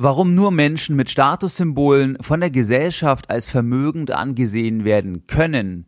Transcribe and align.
Warum 0.00 0.36
nur 0.36 0.52
Menschen 0.52 0.94
mit 0.94 1.10
Statussymbolen 1.10 2.18
von 2.20 2.38
der 2.38 2.50
Gesellschaft 2.50 3.30
als 3.30 3.50
vermögend 3.50 4.12
angesehen 4.12 4.84
werden 4.84 5.26
können 5.26 5.86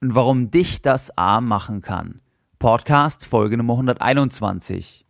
und 0.00 0.14
warum 0.14 0.50
dich 0.50 0.80
das 0.80 1.18
arm 1.18 1.46
machen 1.46 1.82
kann. 1.82 2.22
Podcast 2.58 3.26
Folge 3.26 3.58
Nummer 3.58 3.74
121. 3.74 5.04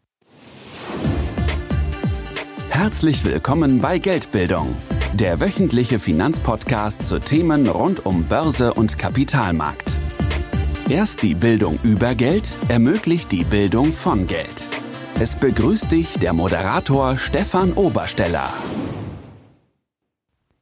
Herzlich 2.71 3.25
willkommen 3.25 3.81
bei 3.81 4.01
Geldbildung, 4.01 4.75
der 5.15 5.39
wöchentliche 5.39 6.01
Finanzpodcast 6.01 7.07
zu 7.07 7.21
Themen 7.21 7.69
rund 7.69 8.05
um 8.05 8.25
Börse 8.25 8.75
und 8.75 8.99
Kapitalmarkt. 8.99 9.95
Erst 10.89 11.23
die 11.23 11.37
Bildung 11.37 11.79
über 11.85 12.17
Geld 12.17 12.59
ermöglicht 12.67 13.31
die 13.31 13.45
Bildung 13.45 13.93
von 13.93 14.27
Geld. 14.27 14.70
Es 15.23 15.37
begrüßt 15.37 15.93
dich 15.93 16.15
der 16.15 16.33
Moderator 16.33 17.15
Stefan 17.15 17.75
Obersteller. 17.75 18.49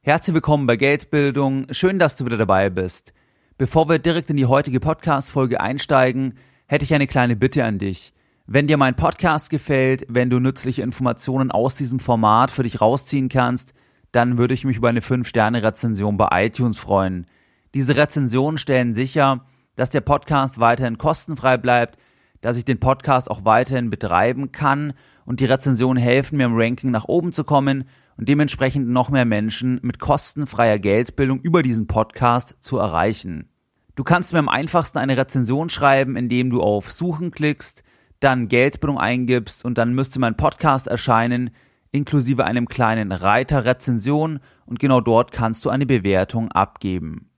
Herzlich 0.01 0.33
willkommen 0.33 0.67
bei 0.67 0.75
Geldbildung. 0.75 1.67
Schön, 1.71 1.97
dass 1.97 2.17
du 2.17 2.25
wieder 2.25 2.35
dabei 2.35 2.69
bist. 2.69 3.13
Bevor 3.57 3.87
wir 3.87 3.99
direkt 3.99 4.29
in 4.29 4.35
die 4.35 4.47
heutige 4.47 4.81
Podcast-Folge 4.81 5.61
einsteigen, 5.61 6.33
hätte 6.67 6.83
ich 6.83 6.93
eine 6.93 7.07
kleine 7.07 7.37
Bitte 7.37 7.63
an 7.63 7.79
dich. 7.79 8.11
Wenn 8.47 8.67
dir 8.67 8.75
mein 8.75 8.97
Podcast 8.97 9.49
gefällt, 9.49 10.05
wenn 10.09 10.29
du 10.29 10.41
nützliche 10.41 10.81
Informationen 10.81 11.51
aus 11.51 11.75
diesem 11.75 12.01
Format 12.01 12.51
für 12.51 12.63
dich 12.63 12.81
rausziehen 12.81 13.29
kannst, 13.29 13.73
dann 14.11 14.37
würde 14.37 14.55
ich 14.55 14.65
mich 14.65 14.75
über 14.75 14.89
eine 14.89 14.99
5-Sterne-Rezension 14.99 16.17
bei 16.17 16.47
iTunes 16.47 16.77
freuen. 16.77 17.25
Diese 17.73 17.95
Rezensionen 17.95 18.57
stellen 18.57 18.93
sicher, 18.93 19.45
dass 19.77 19.89
der 19.89 20.01
Podcast 20.01 20.59
weiterhin 20.59 20.97
kostenfrei 20.97 21.55
bleibt 21.55 21.97
dass 22.41 22.57
ich 22.57 22.65
den 22.65 22.79
Podcast 22.79 23.29
auch 23.29 23.45
weiterhin 23.45 23.89
betreiben 23.89 24.51
kann 24.51 24.93
und 25.25 25.39
die 25.39 25.45
Rezensionen 25.45 26.01
helfen 26.01 26.37
mir 26.37 26.45
im 26.45 26.55
Ranking 26.55 26.91
nach 26.91 27.05
oben 27.05 27.33
zu 27.33 27.43
kommen 27.43 27.85
und 28.17 28.27
dementsprechend 28.27 28.87
noch 28.89 29.09
mehr 29.09 29.25
Menschen 29.25 29.79
mit 29.81 29.99
kostenfreier 29.99 30.79
Geldbildung 30.79 31.39
über 31.41 31.63
diesen 31.63 31.87
Podcast 31.87 32.57
zu 32.61 32.77
erreichen. 32.77 33.49
Du 33.95 34.03
kannst 34.03 34.33
mir 34.33 34.39
am 34.39 34.49
einfachsten 34.49 34.97
eine 34.97 35.17
Rezension 35.17 35.69
schreiben, 35.69 36.15
indem 36.15 36.49
du 36.49 36.61
auf 36.61 36.91
Suchen 36.91 37.31
klickst, 37.31 37.83
dann 38.19 38.47
Geldbildung 38.47 38.97
eingibst 38.97 39.63
und 39.65 39.77
dann 39.77 39.93
müsste 39.93 40.19
mein 40.19 40.37
Podcast 40.37 40.87
erscheinen, 40.87 41.51
inklusive 41.91 42.45
einem 42.45 42.67
kleinen 42.67 43.11
Reiter 43.11 43.65
Rezension 43.65 44.39
und 44.65 44.79
genau 44.79 45.01
dort 45.01 45.31
kannst 45.31 45.65
du 45.65 45.69
eine 45.69 45.85
Bewertung 45.85 46.51
abgeben. 46.51 47.29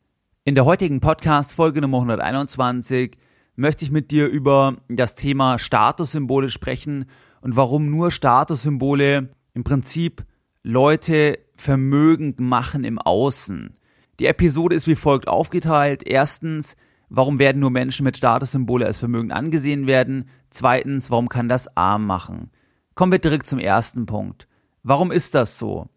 In 0.44 0.56
der 0.56 0.66
heutigen 0.66 1.00
Podcast 1.00 1.54
Folge 1.54 1.82
Nummer 1.82 2.00
121 2.00 3.18
möchte 3.56 3.86
ich 3.86 3.92
mit 3.92 4.12
dir 4.12 4.28
über 4.28 4.78
das 4.88 5.16
Thema 5.16 5.60
Statussymbole 5.60 6.50
sprechen 6.50 7.06
und 7.42 7.56
warum 7.56 7.90
nur 7.90 8.12
Statussymbole 8.12 9.30
im 9.54 9.64
Prinzip 9.64 10.26
Leute 10.64 11.40
vermögend 11.56 12.40
machen 12.40 12.84
im 12.84 13.00
Außen. 13.00 13.76
Die 14.20 14.28
Episode 14.28 14.76
ist 14.76 14.88
wie 14.88 14.96
folgt 14.96 15.28
aufgeteilt. 15.28 16.04
Erstens, 16.06 16.76
warum 17.10 17.40
werden 17.40 17.60
nur 17.60 17.72
Menschen 17.72 18.04
mit 18.04 18.18
Statussymbole 18.18 18.86
als 18.86 19.00
vermögend 19.00 19.32
angesehen 19.32 19.88
werden? 19.88 20.30
Zweitens, 20.50 21.10
warum 21.10 21.30
kann 21.30 21.50
das 21.50 21.76
arm 21.76 22.06
machen? 22.06 22.52
Kommen 22.94 23.12
wir 23.12 23.20
direkt 23.20 23.48
zum 23.48 23.60
ersten 23.60 24.06
Punkt. 24.06 24.48
Warum 24.84 25.12
ist 25.12 25.34
das 25.34 25.58
so? 25.58 25.88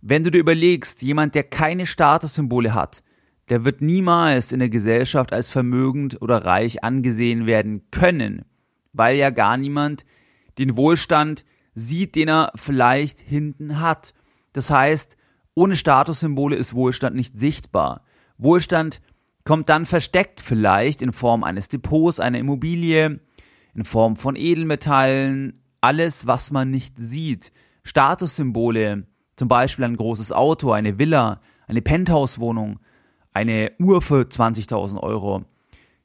Wenn 0.00 0.24
du 0.24 0.30
dir 0.30 0.38
überlegst, 0.38 1.00
jemand, 1.00 1.34
der 1.34 1.44
keine 1.44 1.86
Statussymbole 1.86 2.74
hat, 2.74 3.02
der 3.48 3.64
wird 3.64 3.82
niemals 3.82 4.52
in 4.52 4.58
der 4.58 4.70
Gesellschaft 4.70 5.32
als 5.32 5.50
vermögend 5.50 6.20
oder 6.22 6.44
reich 6.44 6.82
angesehen 6.82 7.46
werden 7.46 7.90
können, 7.90 8.44
weil 8.92 9.16
ja 9.16 9.30
gar 9.30 9.56
niemand 9.56 10.04
den 10.58 10.76
Wohlstand 10.76 11.44
sieht, 11.74 12.14
den 12.14 12.28
er 12.28 12.52
vielleicht 12.54 13.18
hinten 13.18 13.80
hat. 13.80 14.14
Das 14.52 14.70
heißt, 14.70 15.16
ohne 15.54 15.76
Statussymbole 15.76 16.56
ist 16.56 16.74
Wohlstand 16.74 17.16
nicht 17.16 17.38
sichtbar. 17.38 18.04
Wohlstand 18.38 19.00
kommt 19.44 19.68
dann 19.68 19.86
versteckt 19.86 20.40
vielleicht 20.40 21.02
in 21.02 21.12
Form 21.12 21.44
eines 21.44 21.68
Depots, 21.68 22.20
einer 22.20 22.38
Immobilie, 22.38 23.20
in 23.74 23.84
Form 23.84 24.16
von 24.16 24.36
Edelmetallen, 24.36 25.60
alles, 25.80 26.26
was 26.26 26.50
man 26.50 26.70
nicht 26.70 26.94
sieht. 26.96 27.52
Statussymbole, 27.82 29.06
zum 29.36 29.48
Beispiel 29.48 29.84
ein 29.84 29.96
großes 29.96 30.32
Auto, 30.32 30.72
eine 30.72 30.98
Villa, 30.98 31.40
eine 31.66 31.82
Penthouse-Wohnung, 31.82 32.78
eine 33.34 33.72
Uhr 33.78 34.00
für 34.00 34.22
20.000 34.22 34.98
Euro. 35.00 35.44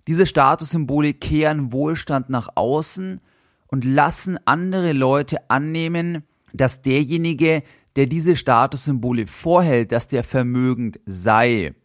Diese 0.08 0.26
Statussymbole 0.26 1.14
kehren 1.14 1.72
Wohlstand 1.72 2.30
nach 2.30 2.50
außen 2.56 3.22
und 3.68 3.86
lassen 3.86 4.40
andere 4.46 4.92
Leute 4.92 5.50
annehmen, 5.50 6.24
dass 6.52 6.82
derjenige, 6.82 7.64
der 7.96 8.08
diese 8.08 8.36
Statussymbole 8.36 9.28
vorhält, 9.28 9.92
dass 9.92 10.08
der 10.08 10.24
vermögend 10.24 11.00
sei. 11.06 11.76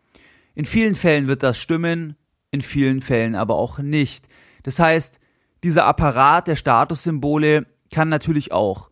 In 0.55 0.65
vielen 0.65 0.95
Fällen 0.95 1.27
wird 1.27 1.43
das 1.43 1.59
stimmen, 1.59 2.17
in 2.51 2.63
vielen 2.63 3.03
Fällen 3.03 3.35
aber 3.35 3.57
auch 3.57 3.79
nicht. 3.79 4.29
Das 4.63 4.79
heißt, 4.79 5.21
dieser 5.63 5.87
Apparat 5.87 6.49
der 6.49 6.57
Statussymbole 6.57 7.67
kann 7.93 8.09
natürlich 8.09 8.53
auch 8.53 8.91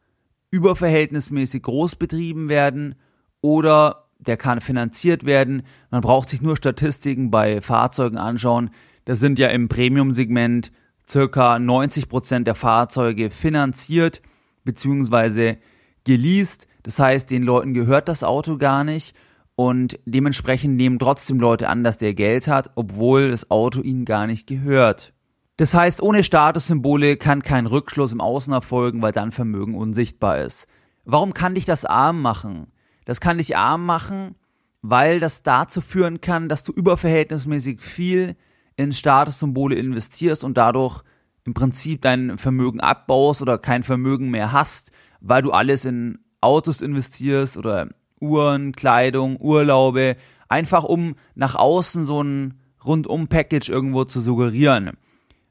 überverhältnismäßig 0.51 1.63
groß 1.63 1.97
betrieben 1.97 2.49
werden 2.49 2.97
oder 3.41 4.02
der 4.27 4.37
kann 4.37 4.61
finanziert 4.61 5.25
werden. 5.25 5.63
Man 5.91 6.01
braucht 6.01 6.29
sich 6.29 6.43
nur 6.43 6.57
Statistiken 6.57 7.31
bei 7.31 7.61
Fahrzeugen 7.61 8.19
anschauen. 8.19 8.71
Da 9.05 9.17
sind 9.17 9.39
ja 9.39 9.49
im 9.49 9.69
Premium-Segment 9.69 10.73
circa 11.09 11.59
90 11.59 12.09
Prozent 12.09 12.47
der 12.47 12.55
Fahrzeuge 12.55 13.31
finanziert 13.31 14.23
beziehungsweise 14.65 15.59
geleast. 16.05 16.69
Das 16.83 16.99
heißt, 16.99 17.31
den 17.31 17.43
Leuten 17.43 17.75
gehört 17.75 18.09
das 18.09 18.25
Auto 18.25 18.59
gar 18.59 18.85
nicht 18.85 19.17
und 19.55 19.99
dementsprechend 20.05 20.77
nehmen 20.77 20.99
trotzdem 20.99 21.39
Leute 21.39 21.69
an, 21.69 21.85
dass 21.85 21.99
der 21.99 22.15
Geld 22.15 22.49
hat, 22.49 22.71
obwohl 22.75 23.31
das 23.31 23.51
Auto 23.51 23.81
ihnen 23.81 24.05
gar 24.05 24.27
nicht 24.27 24.47
gehört. 24.47 25.13
Das 25.57 25.75
heißt, 25.75 26.03
ohne 26.03 26.25
Statussymbole 26.25 27.17
kann 27.17 27.43
kein 27.43 27.67
Rückschluss 27.67 28.13
im 28.13 28.21
Außen 28.21 28.53
erfolgen, 28.53 29.03
weil 29.03 29.13
dann 29.13 29.33
Vermögen 29.33 29.75
unsichtbar 29.75 30.39
ist. 30.41 30.67
Warum 31.05 31.35
kann 31.35 31.55
dich 31.55 31.67
das 31.67 31.85
arm 31.85 32.23
machen? 32.23 32.72
Das 33.05 33.21
kann 33.21 33.39
dich 33.39 33.57
arm 33.57 33.85
machen, 33.87 34.37
weil 34.83 35.21
das 35.21 35.43
dazu 35.43 35.81
führen 35.81 36.21
kann, 36.21 36.49
dass 36.49 36.65
du 36.65 36.73
überverhältnismäßig 36.73 37.81
viel 37.81 38.37
in 38.77 38.93
Statussymbole 38.93 39.77
investierst 39.77 40.45
und 40.45 40.57
dadurch 40.57 41.03
im 41.45 41.55
Prinzip 41.55 42.03
dein 42.03 42.39
Vermögen 42.39 42.81
abbaust 42.81 43.43
oder 43.43 43.59
kein 43.59 43.83
Vermögen 43.83 44.31
mehr 44.31 44.53
hast, 44.53 44.93
weil 45.21 45.43
du 45.43 45.53
alles 45.53 45.85
in 45.85 46.19
Autos 46.41 46.81
investierst 46.81 47.57
oder 47.57 47.89
Uhren, 48.21 48.73
Kleidung, 48.73 49.41
Urlaube, 49.41 50.17
einfach 50.49 50.85
um 50.85 51.17
nach 51.35 51.55
außen 51.55 52.05
so 52.05 52.23
ein 52.23 52.61
Rundum-Package 52.85 53.69
irgendwo 53.69 54.05
zu 54.05 54.21
suggerieren. 54.21 54.93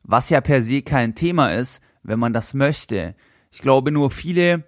Was 0.04 0.30
ja 0.30 0.42
per 0.42 0.62
se 0.62 0.82
kein 0.82 1.16
Thema 1.16 1.48
ist, 1.48 1.82
wenn 2.04 2.20
man 2.20 2.34
das 2.34 2.54
möchte. 2.54 3.16
Ich 3.52 3.62
glaube 3.62 3.92
nur 3.92 4.12
viele 4.12 4.64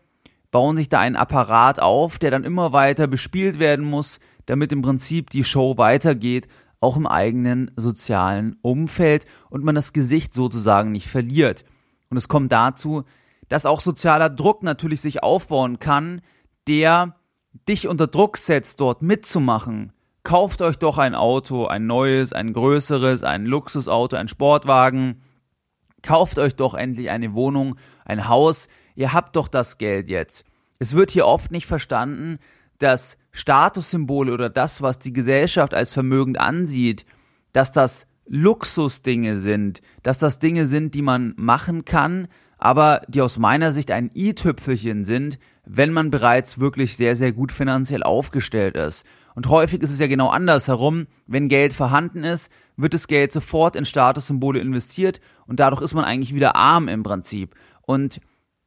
bauen 0.54 0.78
sich 0.78 0.88
da 0.88 1.00
einen 1.00 1.16
Apparat 1.16 1.82
auf, 1.82 2.20
der 2.20 2.30
dann 2.30 2.44
immer 2.44 2.72
weiter 2.72 3.08
bespielt 3.08 3.58
werden 3.58 3.84
muss, 3.84 4.20
damit 4.46 4.72
im 4.72 4.84
Prinzip 4.84 5.32
die 5.32 5.44
Show 5.44 5.78
weitergeht, 5.80 6.48
auch 6.80 6.96
im 6.96 7.08
eigenen 7.08 7.72
sozialen 7.76 8.56
Umfeld 8.62 9.26
und 9.50 9.64
man 9.64 9.74
das 9.74 9.94
Gesicht 9.94 10.34
sozusagen 10.34 10.92
nicht 10.92 11.08
verliert. 11.08 11.66
Und 12.10 12.18
es 12.18 12.28
kommt 12.28 12.52
dazu, 12.52 13.04
dass 13.50 13.66
auch 13.66 13.82
sozialer 13.82 14.30
Druck 14.30 14.62
natürlich 14.62 15.02
sich 15.02 15.24
aufbauen 15.24 15.80
kann, 15.80 16.22
der 16.68 17.16
dich 17.68 17.88
unter 17.88 18.06
Druck 18.06 18.38
setzt, 18.38 18.80
dort 18.80 19.02
mitzumachen. 19.02 19.92
Kauft 20.22 20.62
euch 20.62 20.78
doch 20.78 21.00
ein 21.00 21.16
Auto, 21.16 21.66
ein 21.66 21.88
neues, 21.88 22.32
ein 22.32 22.54
größeres, 22.54 23.24
ein 23.24 23.48
Luxusauto, 23.48 24.18
ein 24.18 24.28
Sportwagen. 24.28 25.24
Kauft 26.04 26.38
euch 26.38 26.56
doch 26.56 26.76
endlich 26.76 27.10
eine 27.10 27.34
Wohnung, 27.34 27.76
ein 28.06 28.28
Haus, 28.28 28.68
ihr 28.96 29.14
habt 29.14 29.36
doch 29.36 29.48
das 29.48 29.80
Geld 29.80 30.10
jetzt. 30.10 30.46
Es 30.78 30.94
wird 30.94 31.10
hier 31.10 31.26
oft 31.26 31.52
nicht 31.52 31.66
verstanden, 31.66 32.38
dass 32.78 33.18
Statussymbole 33.32 34.34
oder 34.34 34.50
das, 34.50 34.82
was 34.82 35.00
die 35.00 35.14
Gesellschaft 35.14 35.74
als 35.74 35.92
vermögend 35.92 36.40
ansieht, 36.40 37.06
dass 37.54 37.72
das 37.72 38.06
Luxusdinge 38.26 39.38
sind, 39.38 39.82
dass 40.02 40.18
das 40.18 40.40
Dinge 40.40 40.66
sind, 40.66 40.94
die 40.94 41.02
man 41.02 41.34
machen 41.38 41.86
kann, 41.86 42.28
aber 42.64 43.02
die 43.10 43.20
aus 43.20 43.38
meiner 43.38 43.72
Sicht 43.72 43.92
ein 43.92 44.10
i-Tüpfelchen 44.16 45.04
sind, 45.04 45.38
wenn 45.66 45.92
man 45.92 46.12
bereits 46.12 46.62
wirklich 46.62 46.96
sehr, 46.96 47.18
sehr 47.18 47.34
gut 47.34 47.52
finanziell 47.52 48.04
aufgestellt 48.04 48.78
ist. 48.78 49.06
Und 49.36 49.50
häufig 49.50 49.82
ist 49.82 49.92
es 49.92 50.00
ja 50.00 50.08
genau 50.08 50.30
andersherum. 50.30 51.08
Wenn 51.28 51.50
Geld 51.50 51.74
vorhanden 51.74 52.24
ist, 52.24 52.50
wird 52.78 52.94
das 52.94 53.08
Geld 53.08 53.34
sofort 53.34 53.76
in 53.76 53.84
Statussymbole 53.84 54.62
investiert 54.62 55.20
und 55.46 55.60
dadurch 55.60 55.82
ist 55.82 55.94
man 55.94 56.06
eigentlich 56.06 56.34
wieder 56.34 56.56
arm 56.56 56.88
im 56.88 57.04
Prinzip. 57.04 57.54
Und 57.82 58.22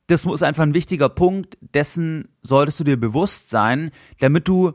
das 0.08 0.26
ist 0.26 0.42
einfach 0.42 0.64
ein 0.64 0.74
wichtiger 0.74 1.08
Punkt, 1.08 1.56
dessen 1.62 2.28
solltest 2.42 2.78
du 2.78 2.84
dir 2.84 3.00
bewusst 3.00 3.48
sein, 3.48 3.92
damit 4.20 4.46
du 4.46 4.74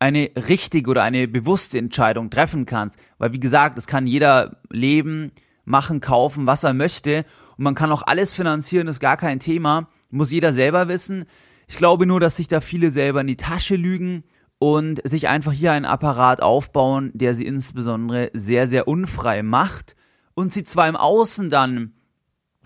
eine 0.00 0.32
richtige 0.36 0.90
oder 0.90 1.02
eine 1.02 1.28
bewusste 1.28 1.78
Entscheidung 1.78 2.28
treffen 2.28 2.66
kannst. 2.66 2.98
Weil 3.16 3.32
wie 3.32 3.40
gesagt, 3.40 3.78
es 3.78 3.86
kann 3.86 4.06
jeder 4.06 4.60
leben, 4.68 5.32
machen, 5.64 6.00
kaufen, 6.00 6.46
was 6.46 6.64
er 6.64 6.74
möchte. 6.74 7.24
Und 7.56 7.64
man 7.64 7.74
kann 7.74 7.92
auch 7.92 8.02
alles 8.02 8.32
finanzieren, 8.32 8.88
ist 8.88 9.00
gar 9.00 9.16
kein 9.16 9.40
Thema. 9.40 9.88
Muss 10.10 10.30
jeder 10.30 10.52
selber 10.52 10.88
wissen. 10.88 11.24
Ich 11.68 11.76
glaube 11.76 12.06
nur, 12.06 12.20
dass 12.20 12.36
sich 12.36 12.48
da 12.48 12.60
viele 12.60 12.90
selber 12.90 13.20
in 13.20 13.26
die 13.26 13.36
Tasche 13.36 13.76
lügen 13.76 14.24
und 14.58 15.00
sich 15.08 15.28
einfach 15.28 15.52
hier 15.52 15.72
einen 15.72 15.84
Apparat 15.84 16.42
aufbauen, 16.42 17.10
der 17.14 17.34
sie 17.34 17.46
insbesondere 17.46 18.30
sehr, 18.34 18.66
sehr 18.66 18.88
unfrei 18.88 19.42
macht 19.42 19.96
und 20.34 20.52
sie 20.52 20.64
zwar 20.64 20.88
im 20.88 20.96
Außen 20.96 21.48
dann 21.50 21.94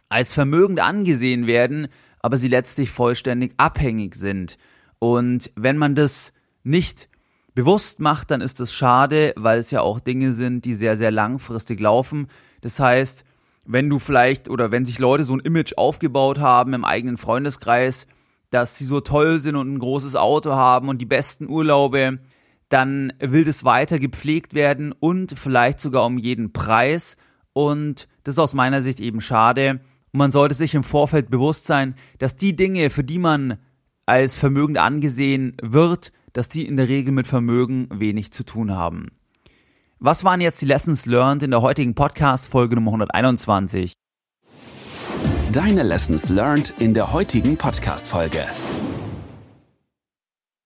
als 0.08 0.32
vermögend 0.32 0.80
angesehen 0.80 1.46
werden, 1.46 1.88
aber 2.20 2.36
sie 2.36 2.48
letztlich 2.48 2.90
vollständig 2.90 3.54
abhängig 3.58 4.14
sind. 4.14 4.58
Und 4.98 5.50
wenn 5.56 5.76
man 5.76 5.94
das 5.94 6.32
nicht 6.62 7.08
bewusst 7.54 8.00
macht, 8.00 8.30
dann 8.30 8.40
ist 8.40 8.60
das 8.60 8.72
schade, 8.72 9.32
weil 9.36 9.58
es 9.58 9.70
ja 9.70 9.80
auch 9.80 10.00
Dinge 10.00 10.32
sind, 10.32 10.64
die 10.64 10.74
sehr, 10.74 10.96
sehr 10.96 11.10
langfristig 11.10 11.80
laufen. 11.80 12.28
Das 12.64 12.80
heißt, 12.80 13.26
wenn 13.66 13.90
du 13.90 13.98
vielleicht 13.98 14.48
oder 14.48 14.70
wenn 14.70 14.86
sich 14.86 14.98
Leute 14.98 15.22
so 15.22 15.36
ein 15.36 15.40
Image 15.40 15.74
aufgebaut 15.76 16.38
haben 16.38 16.72
im 16.72 16.86
eigenen 16.86 17.18
Freundeskreis, 17.18 18.06
dass 18.48 18.78
sie 18.78 18.86
so 18.86 19.00
toll 19.00 19.38
sind 19.38 19.54
und 19.54 19.70
ein 19.70 19.78
großes 19.78 20.16
Auto 20.16 20.52
haben 20.52 20.88
und 20.88 20.98
die 20.98 21.04
besten 21.04 21.46
Urlaube, 21.46 22.20
dann 22.70 23.12
will 23.20 23.44
das 23.44 23.64
weiter 23.64 23.98
gepflegt 23.98 24.54
werden 24.54 24.92
und 24.98 25.38
vielleicht 25.38 25.78
sogar 25.78 26.06
um 26.06 26.16
jeden 26.16 26.54
Preis. 26.54 27.18
Und 27.52 28.08
das 28.22 28.36
ist 28.36 28.38
aus 28.38 28.54
meiner 28.54 28.80
Sicht 28.80 28.98
eben 28.98 29.20
schade. 29.20 29.80
Und 30.12 30.18
man 30.18 30.30
sollte 30.30 30.54
sich 30.54 30.74
im 30.74 30.84
Vorfeld 30.84 31.28
bewusst 31.28 31.66
sein, 31.66 31.96
dass 32.16 32.34
die 32.34 32.56
Dinge, 32.56 32.88
für 32.88 33.04
die 33.04 33.18
man 33.18 33.58
als 34.06 34.36
vermögend 34.36 34.78
angesehen 34.78 35.54
wird, 35.60 36.12
dass 36.32 36.48
die 36.48 36.66
in 36.66 36.78
der 36.78 36.88
Regel 36.88 37.12
mit 37.12 37.26
Vermögen 37.26 37.88
wenig 37.92 38.32
zu 38.32 38.42
tun 38.42 38.74
haben. 38.74 39.08
Was 40.06 40.22
waren 40.22 40.42
jetzt 40.42 40.60
die 40.60 40.66
Lessons 40.66 41.06
learned 41.06 41.42
in 41.42 41.50
der 41.50 41.62
heutigen 41.62 41.94
Podcast-Folge 41.94 42.74
Nummer 42.74 42.90
121? 42.90 43.94
Deine 45.50 45.82
Lessons 45.82 46.28
learned 46.28 46.74
in 46.78 46.92
der 46.92 47.14
heutigen 47.14 47.56
Podcast-Folge. 47.56 48.44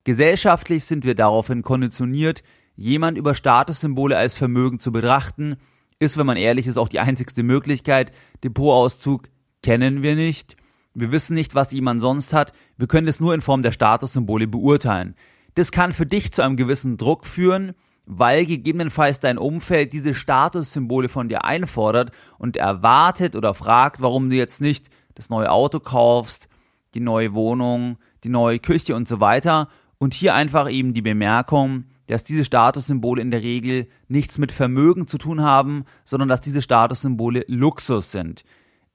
Gesellschaftlich 0.03 0.83
sind 0.83 1.05
wir 1.05 1.15
daraufhin 1.15 1.61
konditioniert, 1.61 2.43
jemand 2.75 3.17
über 3.17 3.33
Statussymbole 3.33 4.17
als 4.17 4.35
Vermögen 4.35 4.81
zu 4.81 4.91
betrachten, 4.91 5.55
ist, 5.99 6.17
wenn 6.17 6.25
man 6.25 6.35
ehrlich 6.35 6.67
ist, 6.67 6.77
auch 6.77 6.89
die 6.89 6.99
einzigste 6.99 7.41
Möglichkeit. 7.41 8.11
Depotauszug 8.43 9.29
kennen 9.63 10.03
wir 10.03 10.17
nicht. 10.17 10.57
Wir 10.93 11.13
wissen 11.13 11.35
nicht, 11.35 11.55
was 11.55 11.71
jemand 11.71 12.01
sonst 12.01 12.33
hat. 12.33 12.51
Wir 12.75 12.87
können 12.87 13.07
es 13.07 13.21
nur 13.21 13.33
in 13.33 13.39
Form 13.39 13.63
der 13.63 13.71
Statussymbole 13.71 14.47
beurteilen. 14.47 15.15
Das 15.55 15.71
kann 15.71 15.93
für 15.93 16.05
dich 16.05 16.33
zu 16.33 16.41
einem 16.41 16.57
gewissen 16.57 16.97
Druck 16.97 17.25
führen, 17.25 17.73
weil 18.11 18.47
gegebenenfalls 18.47 19.19
dein 19.19 19.37
Umfeld 19.37 19.93
diese 19.93 20.15
Statussymbole 20.15 21.09
von 21.09 21.29
dir 21.29 21.45
einfordert 21.45 22.11
und 22.39 22.57
erwartet 22.57 23.35
oder 23.35 23.53
fragt, 23.53 24.01
warum 24.01 24.31
du 24.31 24.35
jetzt 24.35 24.61
nicht 24.61 24.89
das 25.13 25.29
neue 25.29 25.51
Auto 25.51 25.79
kaufst, 25.79 26.49
die 26.95 27.01
neue 27.01 27.35
Wohnung, 27.35 27.99
die 28.23 28.29
neue 28.29 28.57
Küche 28.57 28.95
und 28.95 29.07
so 29.07 29.19
weiter. 29.19 29.69
Und 29.99 30.15
hier 30.15 30.33
einfach 30.33 30.71
eben 30.71 30.95
die 30.95 31.03
Bemerkung, 31.03 31.85
dass 32.07 32.23
diese 32.23 32.43
Statussymbole 32.43 33.21
in 33.21 33.29
der 33.29 33.43
Regel 33.43 33.87
nichts 34.07 34.39
mit 34.39 34.51
Vermögen 34.51 35.05
zu 35.05 35.19
tun 35.19 35.43
haben, 35.43 35.85
sondern 36.03 36.29
dass 36.29 36.41
diese 36.41 36.63
Statussymbole 36.63 37.45
Luxus 37.47 38.11
sind. 38.11 38.43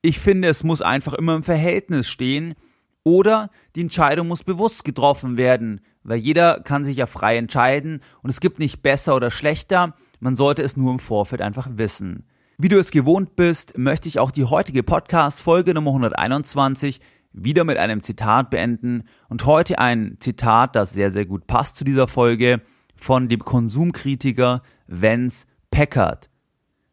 Ich 0.03 0.19
finde, 0.19 0.49
es 0.49 0.65
muss 0.65 0.83
einfach 0.83 1.13
immer 1.13 1.37
im 1.37 1.45
Verhältnis 1.45 2.09
stehen 2.09 2.57
oder 3.05 3.51
die 3.77 3.83
Entscheidung 3.83 4.29
muss 4.29 4.43
bewusst 4.43 4.85
getroffen 4.85 5.37
werden, 5.37 5.81
weil 6.03 6.19
jeder 6.19 6.61
kann 6.61 6.85
sich 6.85 6.97
ja 6.97 7.07
frei 7.07 7.37
entscheiden 7.37 8.01
und 8.23 8.31
es 8.31 8.41
gibt 8.41 8.59
nicht 8.59 8.83
besser 8.83 9.15
oder 9.15 9.31
schlechter, 9.31 9.95
man 10.21 10.37
sollte 10.37 10.63
es 10.63 10.77
nur 10.77 10.93
im 10.93 10.99
Vorfeld 10.99 11.43
einfach 11.43 11.69
wissen. 11.73 12.25
Wie 12.57 12.69
du 12.69 12.79
es 12.79 12.91
gewohnt 12.91 13.37
bist, 13.37 13.77
möchte 13.77 14.09
ich 14.09 14.19
auch 14.19 14.31
die 14.31 14.45
heutige 14.45 14.83
Podcast-Folge 14.83 15.75
Nummer 15.75 15.91
121 15.91 17.01
wieder 17.33 17.65
mit 17.65 17.79
einem 17.79 18.03
Zitat 18.03 18.49
beenden 18.51 19.05
und 19.29 19.45
heute 19.45 19.79
ein 19.79 20.17
Zitat, 20.21 20.77
das 20.77 20.93
sehr, 20.93 21.11
sehr 21.11 21.27
gut 21.27 21.47
passt 21.47 21.77
zu 21.77 21.85
dieser 21.85 22.09
Folge 22.09 22.63
von 22.95 23.29
dem 23.29 23.41
Konsumkritiker 23.41 24.63
Vance 24.87 25.47
Packard. 25.71 26.31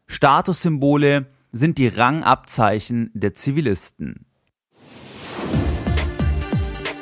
Statussymbole 0.08 1.26
sind 1.52 1.78
die 1.78 1.88
Rangabzeichen 1.88 3.10
der 3.14 3.34
Zivilisten. 3.34 4.26